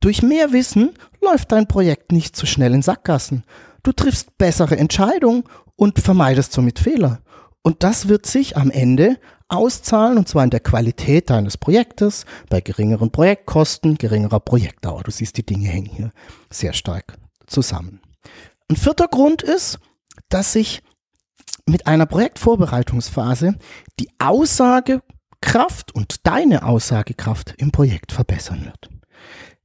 Durch 0.00 0.22
mehr 0.22 0.52
Wissen 0.52 0.90
läuft 1.20 1.52
dein 1.52 1.68
Projekt 1.68 2.12
nicht 2.12 2.36
so 2.36 2.46
schnell 2.46 2.74
in 2.74 2.82
Sackgassen. 2.82 3.44
Du 3.82 3.92
triffst 3.92 4.36
bessere 4.38 4.76
Entscheidungen 4.76 5.44
und 5.76 6.00
vermeidest 6.00 6.52
somit 6.52 6.78
Fehler. 6.78 7.20
Und 7.62 7.84
das 7.84 8.08
wird 8.08 8.26
sich 8.26 8.56
am 8.56 8.70
Ende 8.70 9.18
auszahlen, 9.48 10.18
und 10.18 10.28
zwar 10.28 10.44
in 10.44 10.50
der 10.50 10.60
Qualität 10.60 11.30
deines 11.30 11.56
Projektes, 11.56 12.24
bei 12.48 12.60
geringeren 12.60 13.10
Projektkosten, 13.10 13.98
geringerer 13.98 14.40
Projektdauer. 14.40 15.02
Du 15.04 15.10
siehst, 15.10 15.36
die 15.36 15.46
Dinge 15.46 15.68
hängen 15.68 15.90
hier 15.90 16.12
sehr 16.50 16.72
stark 16.72 17.18
zusammen. 17.46 18.00
Ein 18.68 18.76
vierter 18.76 19.08
Grund 19.08 19.42
ist, 19.42 19.78
dass 20.28 20.54
sich 20.54 20.82
mit 21.66 21.86
einer 21.86 22.06
Projektvorbereitungsphase 22.06 23.56
die 23.98 24.08
Aussagekraft 24.18 25.94
und 25.94 26.26
deine 26.26 26.64
Aussagekraft 26.64 27.54
im 27.58 27.70
Projekt 27.70 28.12
verbessern 28.12 28.64
wird. 28.64 28.90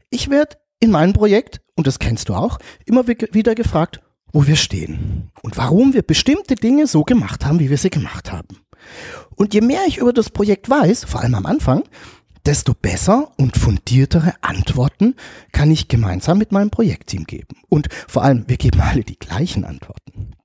Ich 0.10 0.30
werde 0.30 0.58
in 0.80 0.92
meinem 0.92 1.14
Projekt, 1.14 1.62
und 1.76 1.88
das 1.88 2.00
kennst 2.00 2.30
du 2.30 2.36
auch, 2.36 2.60
immer 2.86 3.08
wieder 3.08 3.56
gefragt, 3.56 4.02
wo 4.32 4.46
wir 4.46 4.56
stehen 4.56 5.32
und 5.42 5.58
warum 5.58 5.94
wir 5.94 6.04
bestimmte 6.04 6.56
Dinge 6.56 6.88
so 6.88 7.04
gemacht 7.04 7.46
haben, 7.46 7.60
wie 7.60 7.70
wir 7.70 7.78
sie 7.78 7.90
gemacht 7.90 8.32
haben. 8.32 8.60
Und 9.36 9.54
je 9.54 9.62
mehr 9.62 9.82
ich 9.88 9.98
über 9.98 10.14
das 10.14 10.30
Projekt 10.30 10.70
weiß, 10.70 11.06
vor 11.06 11.22
allem 11.22 11.36
am 11.36 11.46
Anfang, 11.46 11.84
desto 12.46 12.74
besser 12.74 13.32
und 13.38 13.58
fundiertere 13.58 14.34
Antworten 14.42 15.16
kann 15.52 15.72
ich 15.72 15.88
gemeinsam 15.88 16.38
mit 16.38 16.52
meinem 16.52 16.70
Projektteam 16.70 17.26
geben. 17.26 17.58
Und 17.68 17.90
vor 18.08 18.24
allem, 18.24 18.46
wir 18.48 18.58
geben 18.58 18.80
alle 18.80 19.04
die 19.04 19.20
gleichen 19.20 19.66
Antworten. 19.66 20.37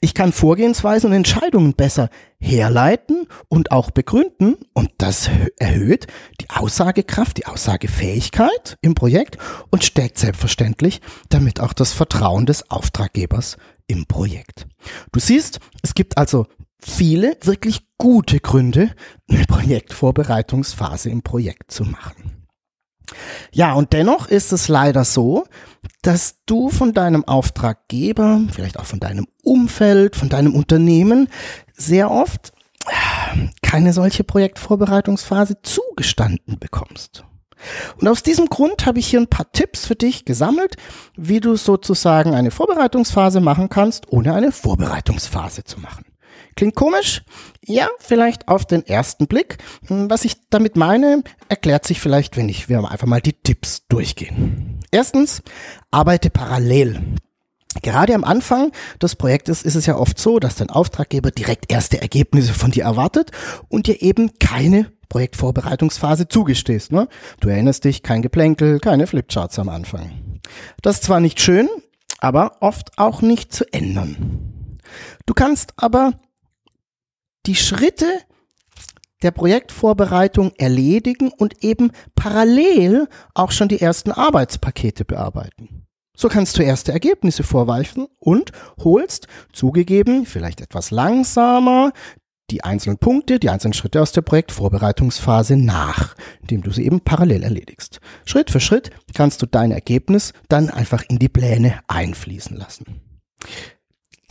Ich 0.00 0.14
kann 0.14 0.32
Vorgehensweisen 0.32 1.10
und 1.10 1.16
Entscheidungen 1.16 1.74
besser 1.74 2.08
herleiten 2.38 3.26
und 3.48 3.72
auch 3.72 3.90
begründen 3.90 4.56
und 4.72 4.90
das 4.98 5.30
erhöht 5.58 6.06
die 6.40 6.50
Aussagekraft, 6.50 7.36
die 7.36 7.46
Aussagefähigkeit 7.46 8.76
im 8.80 8.94
Projekt 8.94 9.38
und 9.70 9.84
stärkt 9.84 10.18
selbstverständlich 10.18 11.00
damit 11.28 11.60
auch 11.60 11.72
das 11.72 11.92
Vertrauen 11.92 12.46
des 12.46 12.70
Auftraggebers 12.70 13.56
im 13.86 14.06
Projekt. 14.06 14.66
Du 15.12 15.20
siehst, 15.20 15.60
es 15.82 15.94
gibt 15.94 16.18
also 16.18 16.46
viele 16.80 17.36
wirklich 17.42 17.86
gute 17.98 18.40
Gründe, 18.40 18.90
eine 19.28 19.44
Projektvorbereitungsphase 19.44 21.10
im 21.10 21.22
Projekt 21.22 21.72
zu 21.72 21.84
machen. 21.84 22.46
Ja, 23.52 23.72
und 23.72 23.92
dennoch 23.92 24.28
ist 24.28 24.52
es 24.52 24.68
leider 24.68 25.04
so, 25.04 25.44
dass 26.02 26.36
du 26.46 26.68
von 26.68 26.94
deinem 26.94 27.24
Auftraggeber, 27.26 28.42
vielleicht 28.52 28.78
auch 28.78 28.84
von 28.84 29.00
deinem 29.00 29.26
Umfeld, 29.42 30.16
von 30.16 30.28
deinem 30.28 30.54
Unternehmen 30.54 31.28
sehr 31.74 32.10
oft 32.10 32.52
äh, 32.86 33.48
keine 33.62 33.92
solche 33.92 34.24
Projektvorbereitungsphase 34.24 35.62
zugestanden 35.62 36.58
bekommst. 36.58 37.24
Und 38.00 38.06
aus 38.06 38.22
diesem 38.22 38.46
Grund 38.46 38.86
habe 38.86 39.00
ich 39.00 39.08
hier 39.08 39.20
ein 39.20 39.28
paar 39.28 39.50
Tipps 39.50 39.86
für 39.86 39.96
dich 39.96 40.24
gesammelt, 40.24 40.76
wie 41.16 41.40
du 41.40 41.56
sozusagen 41.56 42.34
eine 42.34 42.52
Vorbereitungsphase 42.52 43.40
machen 43.40 43.68
kannst, 43.68 44.12
ohne 44.12 44.34
eine 44.34 44.52
Vorbereitungsphase 44.52 45.64
zu 45.64 45.80
machen. 45.80 46.04
Klingt 46.54 46.74
komisch? 46.74 47.22
Ja, 47.64 47.88
vielleicht 47.98 48.48
auf 48.48 48.64
den 48.64 48.84
ersten 48.86 49.26
Blick. 49.26 49.58
Hm, 49.86 50.10
was 50.10 50.24
ich 50.24 50.48
damit 50.50 50.76
meine, 50.76 51.22
erklärt 51.48 51.86
sich 51.86 52.00
vielleicht, 52.00 52.36
wenn 52.36 52.48
ich 52.48 52.68
wir 52.68 52.78
einfach 52.90 53.06
mal 53.06 53.20
die 53.20 53.32
Tipps 53.32 53.86
durchgehen. 53.88 54.77
Erstens, 54.90 55.42
arbeite 55.90 56.30
parallel. 56.30 57.16
Gerade 57.82 58.14
am 58.14 58.24
Anfang 58.24 58.72
des 59.00 59.14
Projektes 59.14 59.62
ist 59.62 59.74
es 59.74 59.86
ja 59.86 59.96
oft 59.96 60.18
so, 60.18 60.38
dass 60.38 60.56
dein 60.56 60.70
Auftraggeber 60.70 61.30
direkt 61.30 61.70
erste 61.70 62.00
Ergebnisse 62.00 62.54
von 62.54 62.70
dir 62.70 62.84
erwartet 62.84 63.30
und 63.68 63.86
dir 63.86 64.02
eben 64.02 64.38
keine 64.38 64.90
Projektvorbereitungsphase 65.08 66.28
zugestehst. 66.28 66.92
Ne? 66.92 67.08
Du 67.40 67.48
erinnerst 67.48 67.84
dich, 67.84 68.02
kein 68.02 68.22
Geplänkel, 68.22 68.80
keine 68.80 69.06
Flipcharts 69.06 69.58
am 69.58 69.68
Anfang. 69.68 70.40
Das 70.82 70.96
ist 70.96 71.04
zwar 71.04 71.20
nicht 71.20 71.40
schön, 71.40 71.68
aber 72.18 72.56
oft 72.60 72.98
auch 72.98 73.22
nicht 73.22 73.52
zu 73.52 73.64
ändern. 73.72 74.78
Du 75.26 75.34
kannst 75.34 75.74
aber 75.76 76.12
die 77.46 77.54
Schritte 77.54 78.06
der 79.22 79.30
Projektvorbereitung 79.30 80.52
erledigen 80.58 81.30
und 81.30 81.64
eben 81.64 81.90
parallel 82.14 83.08
auch 83.34 83.50
schon 83.50 83.68
die 83.68 83.80
ersten 83.80 84.12
Arbeitspakete 84.12 85.04
bearbeiten. 85.04 85.86
So 86.16 86.28
kannst 86.28 86.58
du 86.58 86.62
erste 86.62 86.92
Ergebnisse 86.92 87.44
vorweisen 87.44 88.08
und 88.18 88.50
holst, 88.82 89.28
zugegeben, 89.52 90.26
vielleicht 90.26 90.60
etwas 90.60 90.90
langsamer, 90.90 91.92
die 92.50 92.64
einzelnen 92.64 92.98
Punkte, 92.98 93.38
die 93.38 93.50
einzelnen 93.50 93.74
Schritte 93.74 94.00
aus 94.00 94.12
der 94.12 94.22
Projektvorbereitungsphase 94.22 95.56
nach, 95.56 96.16
indem 96.40 96.62
du 96.62 96.70
sie 96.70 96.84
eben 96.84 97.00
parallel 97.00 97.42
erledigst. 97.42 98.00
Schritt 98.24 98.50
für 98.50 98.60
Schritt 98.60 98.90
kannst 99.14 99.42
du 99.42 99.46
dein 99.46 99.70
Ergebnis 99.70 100.32
dann 100.48 100.70
einfach 100.70 101.04
in 101.08 101.18
die 101.18 101.28
Pläne 101.28 101.80
einfließen 101.86 102.56
lassen. 102.56 103.00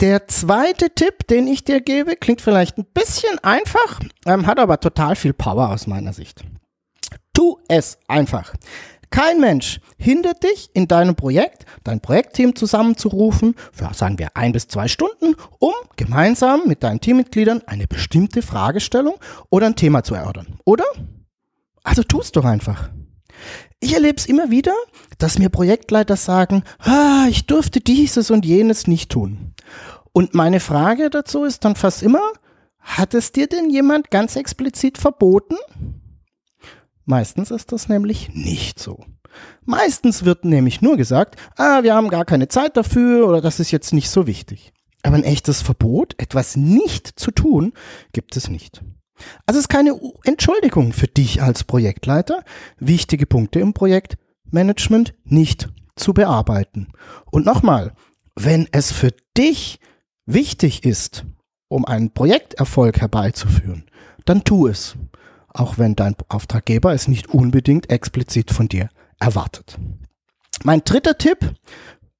Der 0.00 0.28
zweite 0.28 0.90
Tipp, 0.94 1.26
den 1.26 1.48
ich 1.48 1.64
dir 1.64 1.80
gebe, 1.80 2.14
klingt 2.14 2.40
vielleicht 2.40 2.78
ein 2.78 2.86
bisschen 2.94 3.36
einfach, 3.42 3.98
ähm, 4.26 4.46
hat 4.46 4.60
aber 4.60 4.78
total 4.78 5.16
viel 5.16 5.32
Power 5.32 5.70
aus 5.70 5.88
meiner 5.88 6.12
Sicht. 6.12 6.44
Tu 7.34 7.56
es 7.66 7.98
einfach. 8.06 8.54
Kein 9.10 9.40
Mensch 9.40 9.80
hindert 9.96 10.44
dich 10.44 10.70
in 10.72 10.86
deinem 10.86 11.16
Projekt, 11.16 11.64
dein 11.82 12.00
Projektteam 12.00 12.54
zusammenzurufen 12.54 13.56
für, 13.72 13.92
sagen 13.92 14.20
wir, 14.20 14.36
ein 14.36 14.52
bis 14.52 14.68
zwei 14.68 14.86
Stunden, 14.86 15.34
um 15.58 15.72
gemeinsam 15.96 16.62
mit 16.66 16.84
deinen 16.84 17.00
Teammitgliedern 17.00 17.62
eine 17.66 17.88
bestimmte 17.88 18.42
Fragestellung 18.42 19.14
oder 19.50 19.66
ein 19.66 19.76
Thema 19.76 20.04
zu 20.04 20.14
erörtern. 20.14 20.58
Oder? 20.64 20.84
Also 21.82 22.04
tust 22.04 22.36
doch 22.36 22.44
einfach. 22.44 22.90
Ich 23.80 23.94
erlebe 23.94 24.16
es 24.16 24.26
immer 24.26 24.50
wieder, 24.50 24.74
dass 25.18 25.38
mir 25.38 25.48
Projektleiter 25.48 26.16
sagen, 26.16 26.62
ah, 26.80 27.26
ich 27.28 27.46
durfte 27.46 27.80
dieses 27.80 28.30
und 28.30 28.44
jenes 28.44 28.86
nicht 28.86 29.10
tun. 29.10 29.54
Und 30.18 30.34
meine 30.34 30.58
Frage 30.58 31.10
dazu 31.10 31.44
ist 31.44 31.64
dann 31.64 31.76
fast 31.76 32.02
immer, 32.02 32.32
hat 32.80 33.14
es 33.14 33.30
dir 33.30 33.46
denn 33.46 33.70
jemand 33.70 34.10
ganz 34.10 34.34
explizit 34.34 34.98
verboten? 34.98 35.54
Meistens 37.04 37.52
ist 37.52 37.70
das 37.70 37.88
nämlich 37.88 38.34
nicht 38.34 38.80
so. 38.80 39.04
Meistens 39.64 40.24
wird 40.24 40.44
nämlich 40.44 40.82
nur 40.82 40.96
gesagt, 40.96 41.36
ah, 41.54 41.84
wir 41.84 41.94
haben 41.94 42.08
gar 42.08 42.24
keine 42.24 42.48
Zeit 42.48 42.76
dafür 42.76 43.28
oder 43.28 43.40
das 43.40 43.60
ist 43.60 43.70
jetzt 43.70 43.92
nicht 43.92 44.10
so 44.10 44.26
wichtig. 44.26 44.72
Aber 45.04 45.14
ein 45.14 45.22
echtes 45.22 45.62
Verbot, 45.62 46.16
etwas 46.18 46.56
nicht 46.56 47.06
zu 47.20 47.30
tun, 47.30 47.72
gibt 48.12 48.36
es 48.36 48.48
nicht. 48.48 48.82
Also 49.46 49.58
es 49.58 49.66
ist 49.66 49.68
keine 49.68 50.00
Entschuldigung 50.24 50.92
für 50.92 51.06
dich 51.06 51.42
als 51.42 51.62
Projektleiter, 51.62 52.42
wichtige 52.80 53.26
Punkte 53.26 53.60
im 53.60 53.72
Projektmanagement 53.72 55.14
nicht 55.22 55.68
zu 55.94 56.12
bearbeiten. 56.12 56.88
Und 57.30 57.46
nochmal, 57.46 57.94
wenn 58.34 58.66
es 58.72 58.90
für 58.90 59.12
dich 59.36 59.78
wichtig 60.28 60.84
ist, 60.84 61.24
um 61.68 61.84
einen 61.84 62.12
Projekterfolg 62.12 63.00
herbeizuführen, 63.00 63.84
dann 64.24 64.44
tu 64.44 64.66
es, 64.66 64.96
auch 65.48 65.78
wenn 65.78 65.96
dein 65.96 66.14
Auftraggeber 66.28 66.92
es 66.92 67.08
nicht 67.08 67.28
unbedingt 67.28 67.90
explizit 67.90 68.50
von 68.50 68.68
dir 68.68 68.90
erwartet. 69.18 69.78
Mein 70.64 70.82
dritter 70.84 71.16
Tipp, 71.16 71.54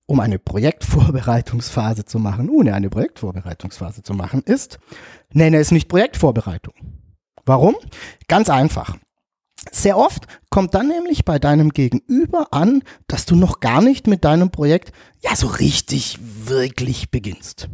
um 0.06 0.20
eine 0.20 0.38
Projektvorbereitungsphase 0.38 2.06
zu 2.06 2.18
machen, 2.18 2.48
ohne 2.48 2.74
eine 2.74 2.88
Projektvorbereitungsphase 2.88 4.02
zu 4.02 4.14
machen, 4.14 4.42
ist, 4.42 4.78
nenne 5.32 5.58
es 5.58 5.70
nicht 5.70 5.88
Projektvorbereitung. 5.88 6.74
Warum? 7.44 7.76
Ganz 8.26 8.48
einfach. 8.48 8.96
Sehr 9.70 9.98
oft 9.98 10.26
kommt 10.50 10.74
dann 10.74 10.88
nämlich 10.88 11.24
bei 11.26 11.38
deinem 11.38 11.70
Gegenüber 11.70 12.48
an, 12.52 12.82
dass 13.06 13.26
du 13.26 13.36
noch 13.36 13.60
gar 13.60 13.82
nicht 13.82 14.06
mit 14.06 14.24
deinem 14.24 14.50
Projekt 14.50 14.92
ja 15.20 15.36
so 15.36 15.46
richtig 15.46 16.18
wirklich 16.46 17.10
beginnst. 17.10 17.68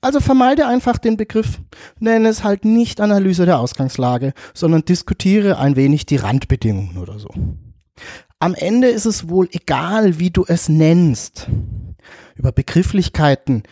Also 0.00 0.20
vermeide 0.20 0.66
einfach 0.66 0.98
den 0.98 1.16
Begriff, 1.16 1.60
nenne 1.98 2.28
es 2.28 2.44
halt 2.44 2.64
nicht 2.64 3.00
Analyse 3.00 3.46
der 3.46 3.58
Ausgangslage, 3.58 4.32
sondern 4.54 4.84
diskutiere 4.84 5.58
ein 5.58 5.76
wenig 5.76 6.06
die 6.06 6.16
Randbedingungen 6.16 6.98
oder 6.98 7.18
so. 7.18 7.30
Am 8.38 8.54
Ende 8.54 8.88
ist 8.88 9.06
es 9.06 9.28
wohl 9.28 9.48
egal, 9.50 10.20
wie 10.20 10.30
du 10.30 10.44
es 10.46 10.68
nennst. 10.68 11.48
Über 12.36 12.52
Begrifflichkeiten 12.52 13.64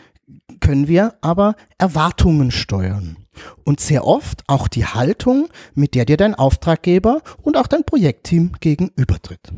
können 0.58 0.88
wir 0.88 1.14
aber 1.20 1.54
Erwartungen 1.78 2.50
steuern. 2.50 3.16
Und 3.64 3.80
sehr 3.80 4.04
oft 4.04 4.42
auch 4.48 4.66
die 4.66 4.86
Haltung, 4.86 5.48
mit 5.74 5.94
der 5.94 6.04
dir 6.04 6.16
dein 6.16 6.34
Auftraggeber 6.34 7.22
und 7.42 7.56
auch 7.56 7.66
dein 7.66 7.84
Projektteam 7.84 8.52
gegenübertritt. 8.58 9.52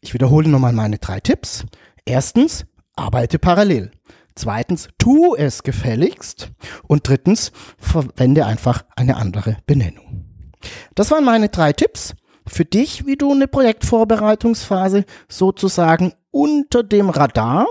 Ich 0.00 0.12
wiederhole 0.12 0.48
nochmal 0.48 0.72
meine 0.72 0.98
drei 0.98 1.20
Tipps. 1.20 1.64
Erstens, 2.04 2.66
arbeite 2.96 3.38
parallel. 3.38 3.90
Zweitens, 4.36 4.88
tu 4.98 5.34
es 5.34 5.62
gefälligst. 5.62 6.52
Und 6.86 7.08
drittens, 7.08 7.52
verwende 7.78 8.46
einfach 8.46 8.84
eine 8.94 9.16
andere 9.16 9.56
Benennung. 9.66 10.52
Das 10.94 11.10
waren 11.10 11.24
meine 11.24 11.48
drei 11.48 11.72
Tipps 11.72 12.14
für 12.46 12.64
dich, 12.64 13.06
wie 13.06 13.16
du 13.16 13.32
eine 13.32 13.48
Projektvorbereitungsphase 13.48 15.04
sozusagen 15.28 16.12
unter 16.30 16.82
dem 16.82 17.10
Radar 17.10 17.66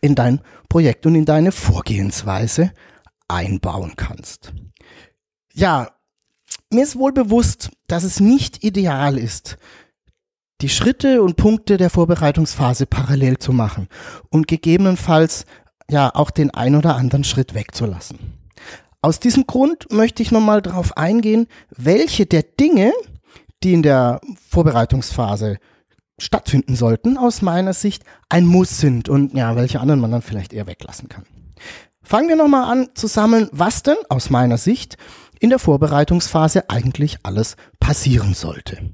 in 0.00 0.14
dein 0.14 0.40
Projekt 0.68 1.06
und 1.06 1.14
in 1.14 1.24
deine 1.24 1.52
Vorgehensweise 1.52 2.72
einbauen 3.28 3.94
kannst. 3.96 4.52
Ja, 5.52 5.90
mir 6.70 6.82
ist 6.82 6.98
wohl 6.98 7.12
bewusst, 7.12 7.70
dass 7.86 8.04
es 8.04 8.20
nicht 8.20 8.62
ideal 8.64 9.16
ist, 9.18 9.56
die 10.60 10.68
Schritte 10.68 11.22
und 11.22 11.36
Punkte 11.36 11.76
der 11.76 11.90
Vorbereitungsphase 11.90 12.86
parallel 12.86 13.38
zu 13.38 13.52
machen 13.52 13.88
und 14.30 14.48
gegebenenfalls 14.48 15.44
ja 15.90 16.14
auch 16.14 16.30
den 16.30 16.50
ein 16.50 16.74
oder 16.74 16.96
anderen 16.96 17.24
Schritt 17.24 17.54
wegzulassen. 17.54 18.18
Aus 19.02 19.20
diesem 19.20 19.46
Grund 19.46 19.92
möchte 19.92 20.22
ich 20.22 20.32
nochmal 20.32 20.62
darauf 20.62 20.96
eingehen, 20.96 21.46
welche 21.70 22.26
der 22.26 22.42
Dinge, 22.42 22.92
die 23.62 23.72
in 23.72 23.82
der 23.82 24.20
Vorbereitungsphase 24.48 25.58
stattfinden 26.18 26.76
sollten, 26.76 27.18
aus 27.18 27.42
meiner 27.42 27.72
Sicht 27.72 28.04
ein 28.28 28.46
Muss 28.46 28.78
sind 28.78 29.08
und 29.08 29.34
ja, 29.34 29.54
welche 29.54 29.80
anderen 29.80 30.00
man 30.00 30.10
dann 30.10 30.22
vielleicht 30.22 30.52
eher 30.52 30.66
weglassen 30.66 31.08
kann. 31.08 31.24
Fangen 32.02 32.28
wir 32.28 32.36
nochmal 32.36 32.70
an 32.70 32.88
zu 32.94 33.06
sammeln, 33.06 33.48
was 33.52 33.82
denn 33.82 33.96
aus 34.08 34.30
meiner 34.30 34.58
Sicht 34.58 34.96
in 35.40 35.50
der 35.50 35.58
Vorbereitungsphase 35.58 36.70
eigentlich 36.70 37.18
alles 37.22 37.56
passieren 37.80 38.34
sollte. 38.34 38.90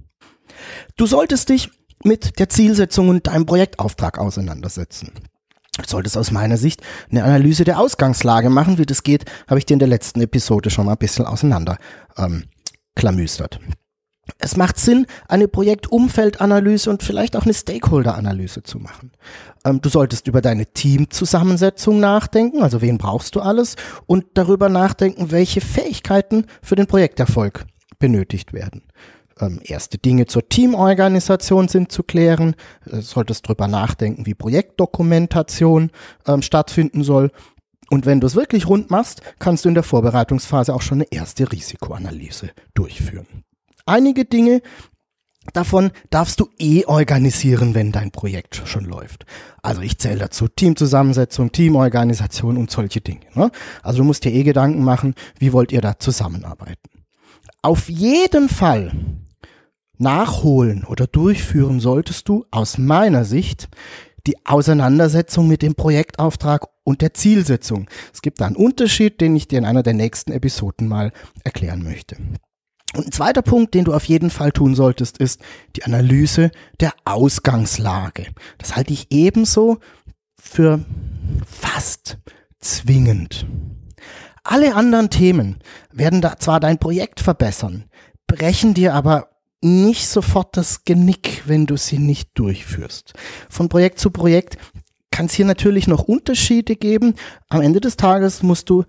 Du 0.96 1.06
solltest 1.06 1.48
dich 1.48 1.70
mit 2.04 2.38
der 2.38 2.48
Zielsetzung 2.48 3.08
und 3.08 3.26
deinem 3.26 3.46
Projektauftrag 3.46 4.18
auseinandersetzen. 4.18 5.12
Solltest 5.86 6.18
aus 6.18 6.30
meiner 6.30 6.58
Sicht 6.58 6.82
eine 7.10 7.24
Analyse 7.24 7.64
der 7.64 7.80
Ausgangslage 7.80 8.50
machen. 8.50 8.76
Wie 8.76 8.86
das 8.86 9.02
geht, 9.02 9.24
habe 9.48 9.58
ich 9.58 9.66
dir 9.66 9.74
in 9.74 9.78
der 9.78 9.88
letzten 9.88 10.20
Episode 10.20 10.68
schon 10.68 10.86
mal 10.86 10.92
ein 10.92 10.98
bisschen 10.98 11.24
auseinander 11.24 11.78
ähm, 12.18 12.44
klamüstert. 12.94 13.58
es 14.38 14.56
macht 14.56 14.78
Sinn, 14.78 15.06
eine 15.28 15.48
Projektumfeldanalyse 15.48 16.90
und 16.90 17.02
vielleicht 17.02 17.36
auch 17.36 17.44
eine 17.44 17.54
Stakeholder-Analyse 17.54 18.62
zu 18.62 18.78
machen. 18.78 19.12
Ähm, 19.64 19.80
du 19.80 19.88
solltest 19.88 20.28
über 20.28 20.42
deine 20.42 20.66
Teamzusammensetzung 20.66 22.00
nachdenken, 22.00 22.62
also 22.62 22.82
wen 22.82 22.98
brauchst 22.98 23.34
du 23.34 23.40
alles, 23.40 23.76
und 24.06 24.26
darüber 24.34 24.68
nachdenken, 24.68 25.30
welche 25.30 25.62
Fähigkeiten 25.62 26.46
für 26.62 26.76
den 26.76 26.86
Projekterfolg 26.86 27.64
benötigt 27.98 28.52
werden. 28.52 28.82
Ähm, 29.42 29.60
erste 29.62 29.98
Dinge 29.98 30.26
zur 30.26 30.48
Teamorganisation 30.48 31.68
sind 31.68 31.90
zu 31.90 32.02
klären. 32.04 32.54
Äh, 32.90 33.00
solltest 33.00 33.46
darüber 33.46 33.66
nachdenken, 33.68 34.24
wie 34.24 34.34
Projektdokumentation 34.34 35.90
ähm, 36.26 36.42
stattfinden 36.42 37.02
soll. 37.02 37.32
Und 37.90 38.06
wenn 38.06 38.20
du 38.20 38.26
es 38.26 38.36
wirklich 38.36 38.68
rund 38.68 38.90
machst, 38.90 39.20
kannst 39.38 39.64
du 39.64 39.68
in 39.68 39.74
der 39.74 39.82
Vorbereitungsphase 39.82 40.72
auch 40.72 40.80
schon 40.80 40.98
eine 40.98 41.12
erste 41.12 41.50
Risikoanalyse 41.50 42.50
durchführen. 42.72 43.26
Einige 43.84 44.24
Dinge 44.24 44.62
davon 45.52 45.90
darfst 46.08 46.38
du 46.40 46.48
eh 46.58 46.86
organisieren, 46.86 47.74
wenn 47.74 47.90
dein 47.92 48.12
Projekt 48.12 48.62
schon 48.64 48.84
läuft. 48.84 49.26
Also 49.60 49.82
ich 49.82 49.98
zähle 49.98 50.20
dazu 50.20 50.46
Teamzusammensetzung, 50.46 51.50
Teamorganisation 51.52 52.56
und 52.56 52.70
solche 52.70 53.00
Dinge. 53.00 53.26
Ne? 53.34 53.50
Also 53.82 53.98
du 53.98 54.04
musst 54.04 54.24
dir 54.24 54.32
eh 54.32 54.44
Gedanken 54.44 54.84
machen, 54.84 55.14
wie 55.38 55.52
wollt 55.52 55.72
ihr 55.72 55.80
da 55.80 55.98
zusammenarbeiten. 55.98 56.88
Auf 57.60 57.88
jeden 57.88 58.48
Fall 58.48 58.92
nachholen 60.02 60.84
oder 60.84 61.06
durchführen 61.06 61.80
solltest 61.80 62.28
du 62.28 62.44
aus 62.50 62.76
meiner 62.78 63.24
Sicht 63.24 63.68
die 64.26 64.46
Auseinandersetzung 64.46 65.48
mit 65.48 65.62
dem 65.62 65.74
Projektauftrag 65.74 66.68
und 66.84 67.00
der 67.00 67.14
Zielsetzung. 67.14 67.88
Es 68.12 68.22
gibt 68.22 68.40
da 68.40 68.46
einen 68.46 68.56
Unterschied, 68.56 69.20
den 69.20 69.34
ich 69.34 69.48
dir 69.48 69.58
in 69.58 69.64
einer 69.64 69.82
der 69.82 69.94
nächsten 69.94 70.32
Episoden 70.32 70.88
mal 70.88 71.12
erklären 71.44 71.82
möchte. 71.82 72.16
Und 72.94 73.06
ein 73.06 73.12
zweiter 73.12 73.42
Punkt, 73.42 73.74
den 73.74 73.84
du 73.84 73.94
auf 73.94 74.04
jeden 74.04 74.30
Fall 74.30 74.52
tun 74.52 74.74
solltest, 74.74 75.18
ist 75.18 75.40
die 75.76 75.84
Analyse 75.84 76.50
der 76.80 76.92
Ausgangslage. 77.04 78.26
Das 78.58 78.76
halte 78.76 78.92
ich 78.92 79.06
ebenso 79.10 79.78
für 80.38 80.84
fast 81.46 82.18
zwingend. 82.60 83.46
Alle 84.44 84.74
anderen 84.74 85.08
Themen 85.08 85.58
werden 85.90 86.20
da 86.20 86.36
zwar 86.36 86.60
dein 86.60 86.78
Projekt 86.78 87.20
verbessern, 87.20 87.84
brechen 88.26 88.74
dir 88.74 88.94
aber 88.94 89.31
nicht 89.62 90.08
sofort 90.08 90.56
das 90.56 90.84
Genick, 90.84 91.42
wenn 91.46 91.66
du 91.66 91.76
sie 91.76 91.98
nicht 91.98 92.30
durchführst. 92.34 93.14
Von 93.48 93.68
Projekt 93.68 93.98
zu 93.98 94.10
Projekt 94.10 94.58
kann 95.12 95.26
es 95.26 95.34
hier 95.34 95.44
natürlich 95.44 95.86
noch 95.86 96.02
Unterschiede 96.02 96.74
geben. 96.74 97.14
Am 97.48 97.60
Ende 97.60 97.80
des 97.80 97.96
Tages 97.96 98.42
musst 98.42 98.70
du 98.70 98.84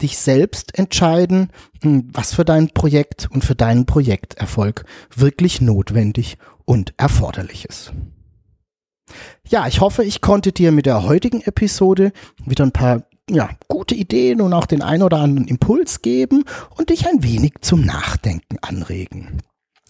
dich 0.00 0.16
selbst 0.18 0.78
entscheiden, 0.78 1.50
hm, 1.82 2.08
was 2.12 2.32
für 2.32 2.44
dein 2.44 2.70
Projekt 2.70 3.28
und 3.30 3.44
für 3.44 3.54
deinen 3.54 3.84
Projekterfolg 3.84 4.84
wirklich 5.14 5.60
notwendig 5.60 6.38
und 6.64 6.94
erforderlich 6.96 7.66
ist. 7.66 7.92
Ja, 9.46 9.66
ich 9.66 9.80
hoffe, 9.80 10.04
ich 10.04 10.22
konnte 10.22 10.52
dir 10.52 10.72
mit 10.72 10.86
der 10.86 11.02
heutigen 11.02 11.42
Episode 11.42 12.12
wieder 12.46 12.64
ein 12.64 12.72
paar 12.72 13.02
ja, 13.28 13.50
gute 13.68 13.94
Ideen 13.94 14.40
und 14.40 14.52
auch 14.52 14.66
den 14.66 14.82
ein 14.82 15.02
oder 15.02 15.18
anderen 15.18 15.48
Impuls 15.48 16.02
geben 16.02 16.44
und 16.76 16.90
dich 16.90 17.06
ein 17.06 17.22
wenig 17.22 17.54
zum 17.60 17.82
Nachdenken 17.82 18.58
anregen. 18.60 19.42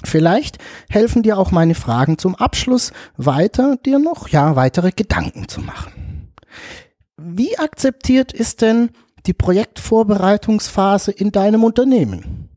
Vielleicht 0.04 0.58
helfen 0.88 1.22
dir 1.22 1.38
auch 1.38 1.50
meine 1.50 1.74
Fragen 1.74 2.18
zum 2.18 2.34
Abschluss 2.34 2.92
weiter, 3.16 3.76
dir 3.84 3.98
noch 3.98 4.28
ja 4.28 4.56
weitere 4.56 4.90
Gedanken 4.92 5.48
zu 5.48 5.60
machen. 5.60 6.32
Wie 7.16 7.58
akzeptiert 7.58 8.32
ist 8.32 8.62
denn 8.62 8.90
die 9.26 9.32
Projektvorbereitungsphase 9.32 11.10
in 11.10 11.32
deinem 11.32 11.64
Unternehmen? 11.64 12.48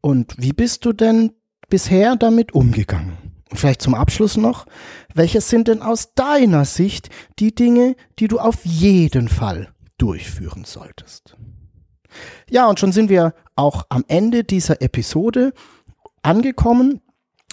Und 0.00 0.34
wie 0.38 0.52
bist 0.52 0.84
du 0.84 0.92
denn 0.92 1.32
bisher 1.68 2.16
damit 2.16 2.52
umgegangen? 2.52 3.16
Und 3.50 3.58
vielleicht 3.58 3.82
zum 3.82 3.94
Abschluss 3.94 4.36
noch, 4.36 4.66
welches 5.14 5.48
sind 5.48 5.68
denn 5.68 5.82
aus 5.82 6.14
deiner 6.14 6.64
Sicht 6.64 7.10
die 7.38 7.54
Dinge, 7.54 7.96
die 8.18 8.28
du 8.28 8.38
auf 8.38 8.64
jeden 8.64 9.28
Fall 9.28 9.72
durchführen 9.98 10.64
solltest? 10.64 11.36
Ja, 12.48 12.68
und 12.68 12.80
schon 12.80 12.92
sind 12.92 13.10
wir 13.10 13.34
auch 13.56 13.86
am 13.88 14.04
Ende 14.08 14.44
dieser 14.44 14.82
Episode 14.82 15.52
angekommen. 16.22 17.00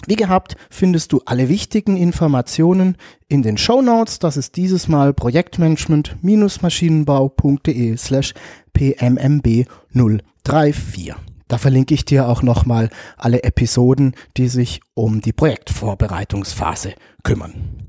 Wie 0.06 0.16
gehabt 0.16 0.56
findest 0.70 1.12
du 1.12 1.20
alle 1.26 1.48
wichtigen 1.48 1.96
Informationen 1.96 2.96
in 3.26 3.42
den 3.42 3.58
Show 3.58 3.82
Notes. 3.82 4.20
Das 4.20 4.36
ist 4.36 4.54
dieses 4.56 4.86
Mal 4.88 5.12
projektmanagement-maschinenbau.de 5.12 7.96
slash 7.96 8.34
pmmb 8.72 9.66
034. 9.92 11.14
Da 11.48 11.58
verlinke 11.58 11.94
ich 11.94 12.04
dir 12.04 12.28
auch 12.28 12.42
nochmal 12.42 12.90
alle 13.16 13.42
Episoden, 13.42 14.14
die 14.36 14.48
sich 14.48 14.80
um 14.94 15.20
die 15.20 15.32
Projektvorbereitungsphase 15.32 16.94
kümmern. 17.24 17.87